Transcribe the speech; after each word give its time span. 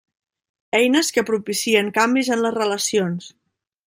Eines 0.77 1.11
que 1.17 1.23
propicien 1.27 1.91
canvis 1.97 2.31
en 2.37 2.41
les 2.47 2.57
relacions. 2.57 3.29